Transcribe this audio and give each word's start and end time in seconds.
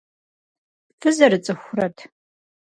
Фызэрыцӏыхурэт? 0.99 1.97